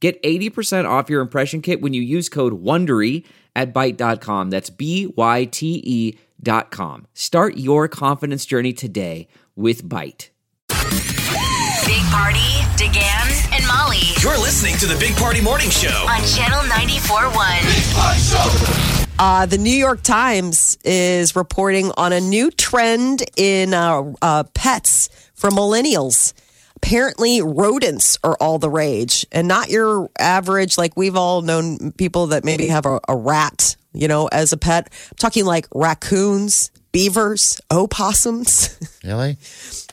[0.00, 3.24] Get 80% off your impression kit when you use code WONDERY
[3.56, 4.50] at Byte.com.
[4.50, 7.08] That's B-Y-T-E dot com.
[7.14, 10.28] Start your confidence journey today with Byte.
[10.68, 12.38] Big Party,
[12.76, 16.06] DeGan, and Molly You're listening to the Big Party Morning Show.
[16.08, 19.06] on Channel 94.1.
[19.18, 25.08] Uh, the New York Times is reporting on a new trend in uh, uh, pets
[25.34, 26.34] for millennials.
[26.82, 30.78] Apparently, rodents are all the rage, and not your average.
[30.78, 34.56] Like we've all known people that maybe have a, a rat, you know, as a
[34.56, 34.88] pet.
[35.10, 38.78] I'm talking like raccoons, beavers, opossums.
[39.04, 39.38] Really?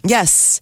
[0.03, 0.61] Yes,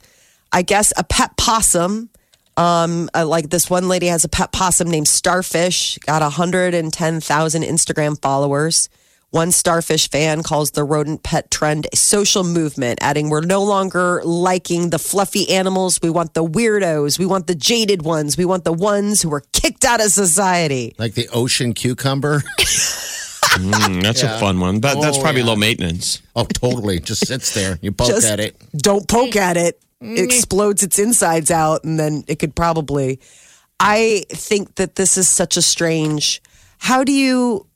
[0.52, 2.09] I guess a pet possum.
[2.55, 5.98] Um, uh, like this one lady has a pet possum named Starfish.
[6.00, 8.89] Got 110,000 Instagram followers.
[9.34, 14.22] One starfish fan calls the rodent pet trend a social movement, adding, We're no longer
[14.23, 16.00] liking the fluffy animals.
[16.03, 17.17] We want the weirdos.
[17.17, 18.38] We want the jaded ones.
[18.38, 20.94] We want the ones who were kicked out of society.
[21.00, 22.44] Like the ocean cucumber?
[23.54, 25.48] Mm, that's a fun one, but that's Oh, probably yeah.
[25.48, 26.23] low maintenance.
[26.36, 27.00] oh, totally.
[27.00, 27.78] Just sits there.
[27.84, 28.56] You poke Just at it.
[28.76, 29.80] Don't poke at it.
[30.02, 33.20] It explodes its insides out, and then it could probably.
[33.80, 36.42] I think that this is such a strange.
[36.80, 37.67] How do you?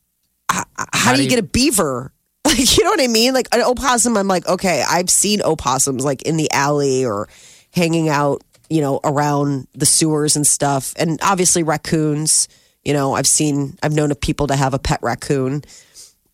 [0.50, 2.12] How, how do you get a beaver?
[2.48, 3.34] Like you know what I mean?
[3.34, 4.16] Like an opossum.
[4.16, 7.28] I'm like, okay, I've seen opossums like in the alley or
[7.72, 12.48] hanging out, you know, around the sewers and stuff, and obviously raccoons.
[12.86, 15.64] You know, I've seen, I've known of people to have a pet raccoon,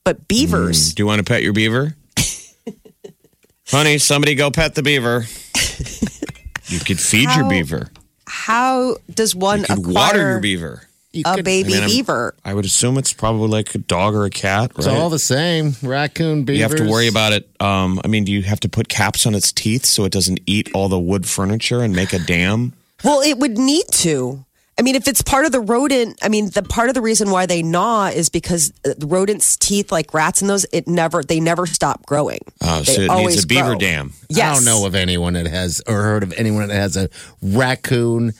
[0.03, 0.93] but hmm, beavers.
[0.93, 1.95] Do you want to pet your beaver?
[3.69, 5.25] Honey, somebody go pet the beaver.
[6.67, 7.89] You could feed your beaver.
[8.27, 10.87] How does one You could acquire water your beaver.
[11.13, 12.35] You a could- baby I mean, I'm- beaver?
[12.43, 15.75] I would assume it's probably like a dog or a cat, It's all the same.
[15.83, 16.57] Raccoon, beavers.
[16.57, 17.47] you have to worry about it.
[17.59, 20.39] Um, I mean, do you have to put caps on its teeth so it doesn't
[20.47, 22.73] eat all the wood furniture and make a dam?
[23.03, 24.43] Well, it would need to.
[24.79, 27.29] I mean, if it's part of the rodent, I mean, the part of the reason
[27.29, 31.21] why they gnaw is because uh, the rodents' teeth, like rats and those, it never,
[31.21, 32.39] they never stop growing.
[32.59, 33.77] Oh, They so it needs a beaver grow.
[33.77, 34.13] dam.
[34.29, 34.49] Yes.
[34.49, 37.07] I don't know of anyone that has, or heard of anyone that has a
[37.43, 38.33] raccoon,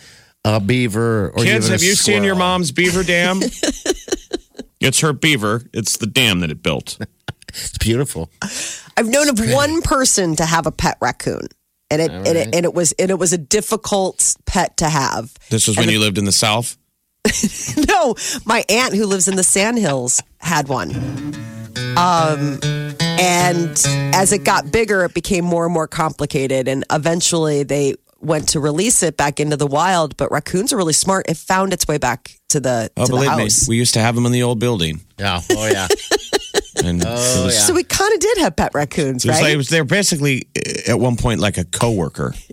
[0.45, 3.39] a beaver, or Kids, even a have you seen your mom's beaver dam?
[4.79, 5.63] it's her beaver.
[5.73, 6.97] It's the dam that it built.
[7.49, 8.29] It's beautiful.
[8.97, 11.47] I've known of one person to have a pet raccoon,
[11.89, 15.33] and it, and it and it was and it was a difficult pet to have.
[15.49, 16.77] This was when you lived in the South?
[17.87, 18.15] No,
[18.45, 20.91] my aunt who lives in the Sandhills had one.
[21.95, 22.59] Um,
[22.99, 23.81] and
[24.13, 26.67] as it got bigger, it became more and more complicated.
[26.67, 30.17] And eventually they went to release it back into the wild.
[30.17, 31.29] But raccoons are really smart.
[31.29, 33.67] It found its way back to the, Oh, to the believe me, house.
[33.67, 35.01] we used to have them in the old building.
[35.19, 35.41] Yeah.
[35.51, 35.87] Oh, yeah.
[36.83, 39.43] And it was, So we kind of did have pet raccoons, it was right?
[39.43, 42.33] like, it was, they were basically uh, at one point like a coworker.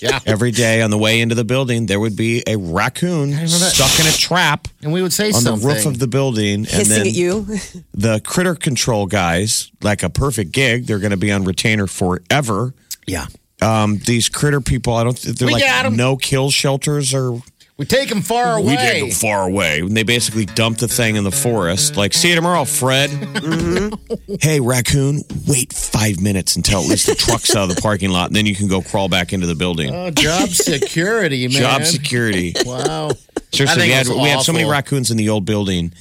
[0.00, 0.18] Yeah.
[0.26, 4.06] Every day on the way into the building, there would be a raccoon stuck in
[4.06, 5.66] a trap And we would say on something.
[5.68, 6.66] the roof of the building.
[6.66, 7.46] and then at you.
[7.94, 12.74] the critter control guys, like a perfect gig, they're going to be on retainer forever.
[13.06, 13.26] Yeah.
[13.62, 15.16] Um, these critter people, I don't.
[15.20, 15.96] They're We like got 'em.
[15.96, 17.40] no kill shelters or
[17.76, 18.72] We take them far away.
[18.72, 19.80] we didn't go far away.
[19.80, 21.96] And they basically dumped the thing in the forest.
[21.96, 23.10] Like, see you tomorrow, Fred.
[23.10, 24.34] Mm-hmm.
[24.40, 28.26] hey, raccoon, wait five minutes until at least the truck's out of the parking lot,
[28.28, 29.94] and then you can go crawl back into the building.
[29.94, 31.56] Oh, job security, man.
[31.56, 32.54] Job security.
[32.64, 33.10] Wow.
[33.10, 33.12] I
[33.56, 35.92] Seriously, we had we had so many raccoons in the old building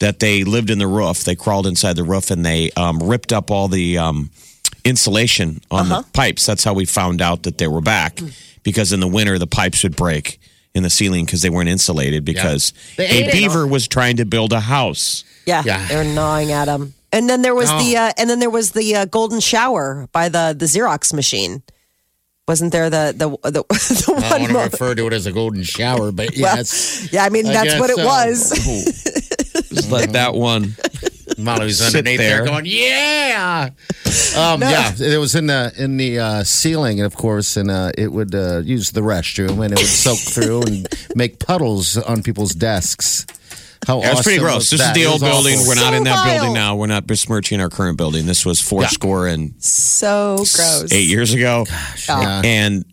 [0.00, 1.24] that they lived in the roof.
[1.24, 4.30] They crawled inside the roof and they um, ripped up all the um,
[4.84, 6.00] insulation on Uh-huh.
[6.02, 6.46] the pipes.
[6.46, 8.20] That's how we found out that they were back
[8.62, 10.40] because in the winter the pipes would break
[10.74, 14.24] in the ceiling because they weren't insulated because They ate a beaver was trying to
[14.24, 15.24] build a house.
[15.46, 15.86] Yeah, Yeah.
[15.86, 16.94] they're gnawing at them.
[17.12, 20.28] And then there was the uh, and then there was the uh, golden shower by
[20.30, 21.62] the the Xerox machine.
[22.48, 24.54] Wasn't there the the the, the I one?
[24.54, 26.64] want to refer to it as a golden shower, but Well,
[27.12, 28.04] yeah, I mean I that's guess what it so.
[28.06, 29.68] was.
[29.74, 30.74] Just let that one.
[31.42, 32.38] Molly's Sit underneath there.
[32.38, 32.46] there.
[32.46, 33.70] going, yeah.
[34.36, 38.12] Um, Yeah, it was in the in the uh, ceiling, of course, and uh, it
[38.12, 42.52] would uh, use the restroom, and it would soak through and make puddles on people's
[42.54, 43.26] desks.
[43.86, 44.54] How Yeah, it's awesome pretty gross.
[44.56, 44.96] was This that?
[44.96, 45.54] is the old building.
[45.58, 45.68] awful.
[45.68, 46.34] We're not So in that vile.
[46.38, 46.76] building now.
[46.76, 48.26] We're not besmirching our current building.
[48.26, 48.88] This was four Yeah.
[48.88, 50.92] score and so gross.
[50.92, 51.66] eight years ago.
[52.08, 52.42] Yeah.
[52.44, 52.84] and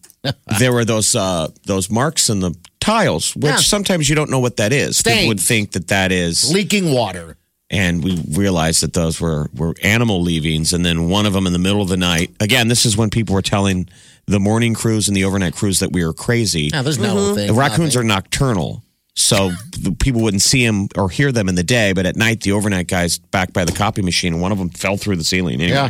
[0.59, 3.57] there were those uh, those marks in the tiles, which Yeah.
[3.57, 5.01] sometimes you don't know what that is.
[5.03, 7.37] People would think that that is Leaking water.
[7.71, 11.53] And we realized that those were were animal leavings and then one of them in
[11.53, 13.87] the middle of the night again this is when people were telling
[14.25, 17.35] the morning crews and the overnight crews that we were crazy Yeah, there's no mm-hmm.
[17.35, 17.47] thing.
[17.47, 18.83] the raccoons are nocturnal
[19.15, 19.49] so
[19.79, 22.51] the people wouldn't see them or hear them in the day but at night the
[22.53, 25.61] overnight guys back by the copy machine and one of them fell through the ceiling
[25.61, 25.89] anyway Yeah.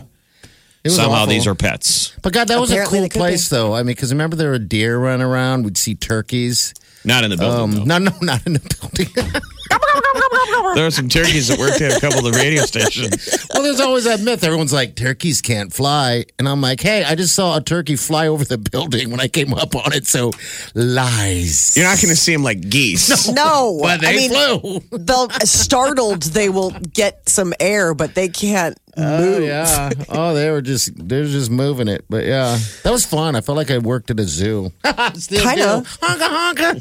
[0.88, 1.28] Somehow awful.
[1.28, 3.74] these are pets But God, that was Apparently a cool could place, though.
[3.74, 5.64] I mean, because remember there were deer running around.
[5.66, 6.74] We'd see turkeys.
[7.06, 9.08] Not in the building Um, no, no, not in the building.
[9.16, 9.40] though.
[10.76, 13.80] there were some turkeys that worked at a couple of the radio stations well, there's
[13.80, 14.44] always that myth.
[14.44, 16.24] Everyone's like, turkeys can't fly.
[16.38, 19.28] And I'm like, hey, I just saw a turkey fly over the building when I
[19.28, 20.08] came up on it.
[20.08, 20.32] So
[20.76, 21.76] lies.
[21.76, 24.98] you're not going to see them like geese No, But they I mean, flew.
[24.98, 26.24] they'll startled.
[26.24, 29.44] They will get some air, but they can't Oh move.
[29.44, 29.90] yeah.
[30.10, 32.04] Oh, they were just they're just moving it.
[32.10, 33.36] But yeah, that was fun.
[33.36, 34.72] I felt like I worked at a zoo.
[35.16, 35.84] Still Kinda.
[35.84, 35.90] do.
[36.06, 36.80] Honka honka.